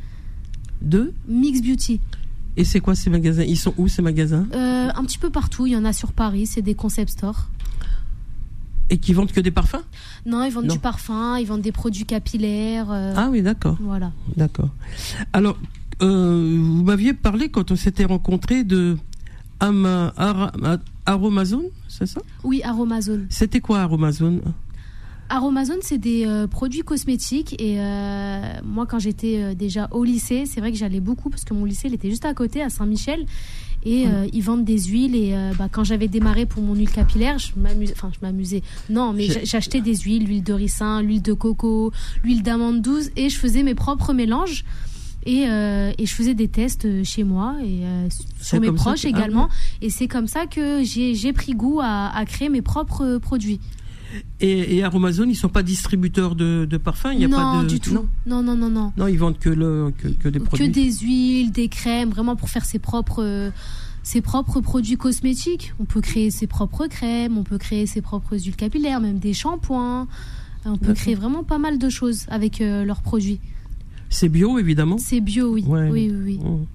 [0.83, 1.13] De?
[1.29, 2.01] Mix Beauty.
[2.57, 3.43] Et c'est quoi ces magasins?
[3.43, 4.47] Ils sont où ces magasins?
[4.55, 5.67] Euh, Un petit peu partout.
[5.67, 6.47] Il y en a sur Paris.
[6.47, 7.49] C'est des concept stores.
[8.89, 9.83] Et qui vendent que des parfums?
[10.27, 12.87] Non, ils vendent du parfum, ils vendent des produits capillaires.
[12.91, 13.77] Euh, ah oui, d'accord.
[13.81, 14.13] Voilà.
[14.37, 14.71] D'accord.
[15.33, 15.59] Alors,
[16.03, 18.97] euh, vous m'aviez parlé quand on s'était rencontrés de
[21.05, 22.21] Aromazone, c'est ça?
[22.45, 23.27] Oui, Aromazone.
[23.29, 24.41] C'était quoi Aromazone?
[25.29, 27.61] Aromazone, c'est des euh, produits cosmétiques.
[27.61, 31.45] Et euh, moi, quand j'étais euh, déjà au lycée, c'est vrai que j'allais beaucoup parce
[31.45, 33.27] que mon lycée, il était juste à côté, à Saint-Michel.
[33.85, 35.15] Et ils vendent des huiles.
[35.15, 37.93] Et bah, quand j'avais démarré pour mon huile capillaire, je m'amusais.
[37.97, 38.63] Enfin, je m'amusais.
[38.91, 41.93] Non, mais j'achetais des huiles, l'huile de ricin, l'huile de coco,
[42.25, 43.11] l'huile d'amande douce.
[43.15, 44.65] Et je faisais mes propres mélanges.
[45.25, 47.83] Et, et, je faisais des tests chez moi et
[48.41, 49.49] sur mes proches ah également.
[49.81, 53.61] Et c'est comme ça que j'ai pris goût à, à, créer mes propres produits.
[54.41, 57.63] Et, et Aromazone, ils sont pas distributeurs de, de parfums Il y a non, pas
[57.63, 57.93] de, du tout.
[58.27, 58.93] Non, non, non, non.
[58.97, 60.69] Non, ils vendent que, le, que, des produits.
[60.69, 63.51] Que des huiles, des crèmes, vraiment pour faire ses propres,
[64.03, 65.75] ses propres produits cosmétiques.
[65.81, 69.35] On peut créer ses propres crèmes, on peut créer ses propres huiles capillaires, même des
[69.35, 70.07] shampoings.
[70.65, 73.41] On peut créer vraiment pas mal de choses avec euh, leurs produits.
[74.09, 75.65] C'est bio, évidemment C'est bio, oui.
[75.67, 76.39] Oui, oui, oui.
[76.39, 76.67] Mmh.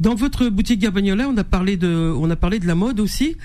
[0.00, 3.36] Dans votre boutique Gabagnolet, on a parlé de, on a parlé de la mode aussi.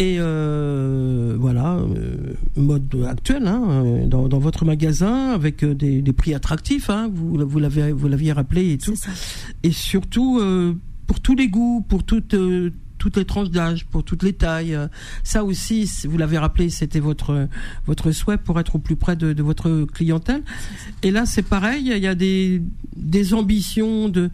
[0.00, 6.88] Et euh, voilà, euh, mode actuel, hein, dans, votre magasin, avec euh, des, prix attractifs,
[6.88, 8.94] hein, vous, vous l'avez vous l'aviez rappelé et tout.
[9.62, 10.40] Et surtout
[11.06, 12.34] pour tous les goûts, pour toutes
[13.00, 14.78] toutes les tranches d'âge, pour toutes les tailles.
[15.24, 17.48] Ça aussi, vous l'avez rappelé, c'était votre
[17.86, 20.42] votre souhait pour être au plus près de, de votre clientèle.
[21.02, 22.62] Et là, c'est pareil, il y a des
[22.94, 24.30] des ambitions de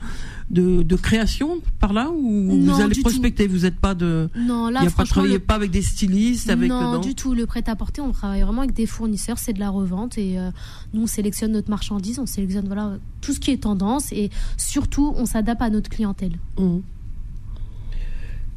[0.50, 4.87] de, création par là ou vous allez prospecter Vous n'êtes pas de non là y
[4.87, 7.35] a pas travaillez pas avec des stylistes avec non du tout.
[7.35, 10.38] Le prêt à porter, on travaille vraiment avec des fournisseurs, c'est de la revente et
[10.38, 10.50] euh,
[10.94, 15.14] nous on sélectionne notre marchandise, on sélectionne voilà tout ce qui est tendance et surtout
[15.16, 16.38] on s'adapte à notre clientèle.
[16.59, 16.79] Mmh.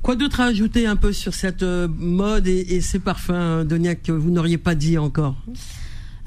[0.02, 3.96] Quoi d'autre à ajouter un peu sur cette euh, mode et, et ces parfums, Donia,
[3.96, 5.36] que vous n'auriez pas dit encore?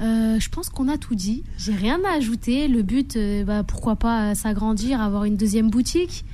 [0.01, 1.43] Euh, je pense qu'on a tout dit.
[1.57, 2.67] J'ai rien à ajouter.
[2.67, 6.25] Le but, euh, bah, pourquoi pas s'agrandir, avoir une deuxième boutique.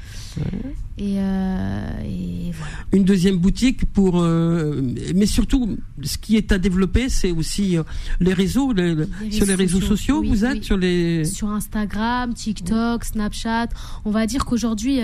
[1.02, 2.74] Euh, et, voilà.
[2.94, 7.78] Une deuxième boutique pour, mais surtout, ce qui est à développer, c'est aussi
[8.20, 8.74] les réseaux,
[9.30, 10.24] sur les réseaux sociaux.
[10.24, 13.68] vous êtes sur les sur Instagram, TikTok, Snapchat.
[14.06, 15.00] On va dire qu'aujourd'hui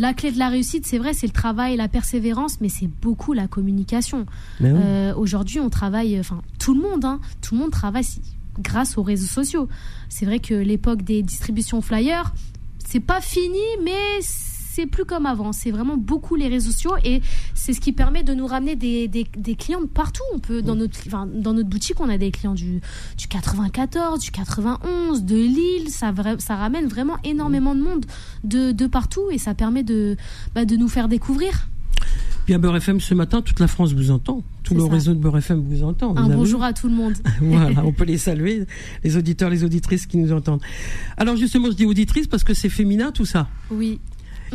[0.00, 3.34] la clé de la réussite, c'est vrai, c'est le travail, la persévérance, mais c'est beaucoup
[3.34, 4.24] la communication.
[4.62, 8.06] Euh, aujourd'hui, on travaille, enfin, tout le monde, hein, tout le monde travaille
[8.58, 9.68] grâce aux réseaux sociaux.
[10.08, 12.32] C'est vrai que l'époque des distributions flyers,
[12.86, 14.22] c'est pas fini, mais
[14.72, 15.52] c'est plus comme avant.
[15.52, 17.20] C'est vraiment beaucoup les réseaux sociaux et
[17.54, 20.22] c'est ce qui permet de nous ramener des, des, des clients de partout.
[20.34, 22.80] On peut dans notre enfin, dans notre boutique, on a des clients du
[23.18, 25.88] du 94, du 91, de Lille.
[25.88, 28.06] Ça ça ramène vraiment énormément de monde
[28.44, 30.16] de, de partout et ça permet de
[30.54, 31.68] bah, de nous faire découvrir.
[32.46, 34.42] Bien Beurre FM ce matin, toute la France vous entend.
[34.62, 36.16] Tout le réseau de Beurre FM vous entend.
[36.16, 37.14] Un bonjour à tout le monde.
[37.40, 38.66] voilà, on peut les saluer,
[39.04, 40.62] les auditeurs, les auditrices qui nous entendent.
[41.16, 43.48] Alors justement, je dis auditrice parce que c'est féminin tout ça.
[43.70, 44.00] Oui.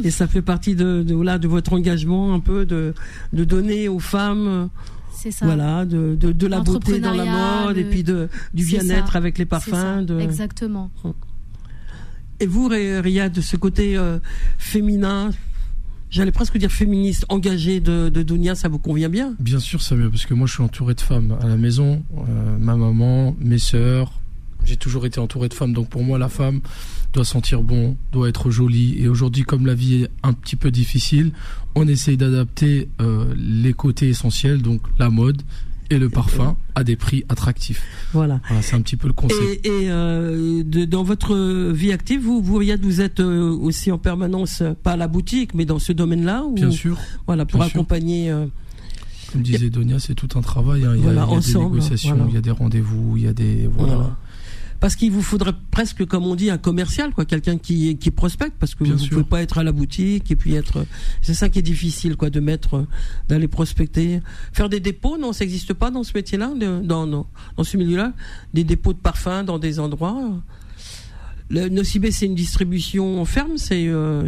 [0.03, 2.93] Et ça fait partie de, de, là, de votre engagement un peu de,
[3.33, 4.69] de donner aux femmes.
[5.13, 5.45] C'est ça.
[5.45, 7.25] Voilà, de, de, de la beauté dans la
[7.65, 10.03] mode et puis de, du bien-être avec les parfums.
[10.05, 10.19] De...
[10.19, 10.91] Exactement.
[12.39, 14.19] Et vous, Ria, de ce côté euh,
[14.57, 15.31] féminin,
[16.09, 19.33] j'allais presque dire féministe, engagée de, de Dunia, ça vous convient bien?
[19.39, 22.03] Bien sûr, ça mieux, parce que moi je suis entouré de femmes à la maison,
[22.17, 24.19] euh, ma maman, mes sœurs,
[24.65, 26.61] j'ai toujours été entouré de femmes, donc pour moi la femme
[27.13, 30.71] doit sentir bon, doit être jolie, et aujourd'hui comme la vie est un petit peu
[30.71, 31.31] difficile,
[31.75, 35.41] on essaye d'adapter euh, les côtés essentiels, donc la mode,
[35.89, 37.83] et le parfum à des prix attractifs.
[38.13, 38.41] Voilà.
[38.61, 39.65] c'est un petit peu le concept.
[39.65, 41.35] Et, euh, dans votre
[41.71, 45.65] vie active, vous, vous, vous êtes euh, aussi en permanence, pas à la boutique, mais
[45.65, 46.97] dans ce domaine-là Bien sûr.
[47.27, 48.31] Voilà, pour accompagner.
[48.31, 48.45] Euh,
[49.31, 50.85] Comme disait Donia, c'est tout un travail.
[50.85, 50.93] Hein.
[50.95, 54.17] Il, y a, des négociations, il y a des rendez-vous, il y a des voilà
[54.79, 58.55] parce qu'il vous faudrait presque, comme on dit, un commercial, quoi, quelqu'un qui qui prospecte,
[58.59, 60.85] parce que vous ne pouvez pas être à la boutique et puis être.
[61.21, 62.85] C'est ça qui est difficile, quoi, de mettre,
[63.27, 64.19] d'aller prospecter,
[64.53, 65.17] faire des dépôts.
[65.17, 68.13] Non, ça n'existe pas dans ce métier-là, dans, dans, dans ce milieu-là,
[68.53, 70.31] des dépôts de parfums dans des endroits.
[71.49, 74.27] Le Nocibé, c'est une distribution ferme, c'est euh,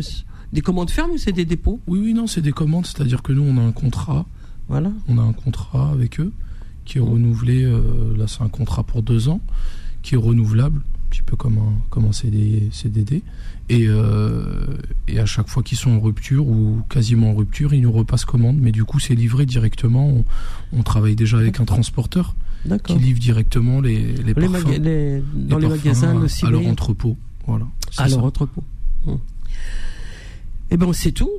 [0.53, 1.79] des commandes fermes ou c'est des dépôts?
[1.87, 4.25] Oui, oui, non, c'est des commandes, c'est-à-dire que nous, on a un contrat.
[4.69, 4.91] Voilà.
[5.07, 6.31] On a un contrat avec eux
[6.85, 7.63] qui est renouvelé.
[7.63, 9.41] Euh, là, c'est un contrat pour deux ans
[10.01, 13.23] qui est renouvelable, un petit peu comme un, comme un CDD.
[13.69, 17.81] Et, euh, et à chaque fois qu'ils sont en rupture ou quasiment en rupture, ils
[17.81, 18.57] nous repassent commande.
[18.59, 20.23] Mais du coup, c'est livré directement.
[20.71, 22.35] On, travaille déjà avec un transporteur
[22.83, 27.17] qui livre directement les, les, parfums, les, dans les, magasins à, à leur entrepôt.
[27.45, 27.65] Voilà,
[27.97, 28.63] à leur entrepôt.
[29.05, 29.19] Hum.
[30.69, 31.31] Et eh ben c'est tout.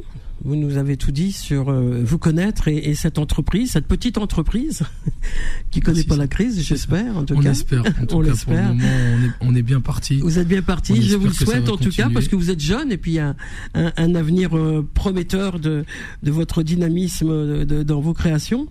[0.44, 4.83] Vous nous avez tout dit sur euh, vous connaître et, cette entreprise, cette petite entreprise
[5.70, 7.16] qui connaît pas la crise, j'espère.
[7.16, 7.81] En tout on cas, espère.
[7.81, 10.20] En tout on cas, pour le moment, on est, on est bien parti.
[10.20, 11.03] Vous êtes bien parti.
[11.03, 13.14] Je vous le souhaite en tout cas parce que vous êtes jeune et puis il
[13.14, 13.35] y a
[13.74, 15.85] un, un, avenir euh, prometteur de,
[16.22, 18.68] de votre dynamisme de, dans vos créations.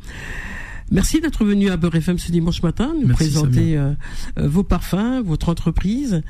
[0.90, 3.92] Merci d'être venu à Beurre FM ce dimanche matin, nous présenter euh,
[4.40, 6.22] euh, vos parfums, votre entreprise.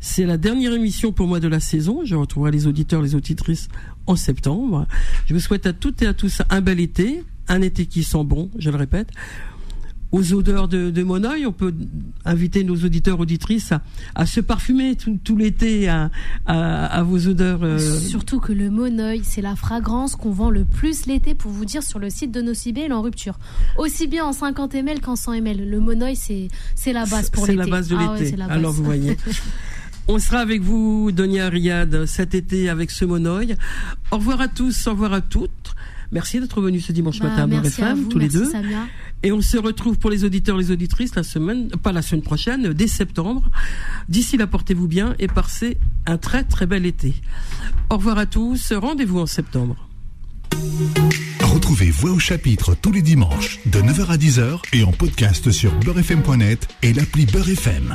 [0.00, 2.00] C'est la dernière émission pour moi de la saison.
[2.04, 3.68] Je retrouverai les auditeurs, les auditrices
[4.06, 4.86] en septembre.
[5.26, 8.24] Je vous souhaite à toutes et à tous un bel été, un été qui sent
[8.24, 9.10] bon, je le répète
[10.12, 11.06] aux odeurs de, de.
[11.46, 11.74] On peut
[12.24, 13.72] inviter nos auditeurs, auditrices
[14.14, 16.10] à, se parfumer tout, l'été à,
[16.46, 17.60] à, vos odeurs.
[17.62, 17.78] Euh.
[17.78, 21.82] Surtout que le Monoeil, c'est la fragrance qu'on vend le plus l'été pour vous dire
[21.82, 23.38] sur le site de Nocibé, en rupture.
[23.78, 25.68] Aussi bien en 50 ml qu'en 100 ml.
[25.68, 27.58] Le Monoeil, c'est, c'est la base pour l'été.
[27.62, 28.42] C'est la base de ah l'été.
[28.48, 29.16] Alors vous voyez.
[30.08, 33.56] On sera avec vous, Donia Riyad, cet été avec ce Monoeil.
[34.12, 35.74] Au revoir à tous, au revoir à toutes.
[36.12, 38.48] Merci d'être venu ce dimanche bah, matin à FM, tous les deux.
[39.22, 42.72] Et on se retrouve pour les auditeurs, les auditrices la semaine, pas la semaine prochaine,
[42.72, 43.50] dès septembre.
[44.08, 47.14] D'ici là, portez-vous bien et passez un très très bel été.
[47.90, 48.72] Au revoir à tous.
[48.72, 49.76] Rendez-vous en septembre.
[51.42, 55.74] Retrouvez Voix au chapitre tous les dimanches de 9h à 10h et en podcast sur
[55.80, 57.94] beurrefm.net et l'appli Beurrefm.